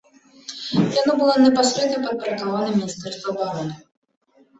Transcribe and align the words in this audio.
Яно 1.01 1.11
было 1.19 1.35
непасрэдна 1.43 1.99
падпарадкавана 2.05 2.69
міністэрству 2.79 3.29
абароны. 3.37 3.77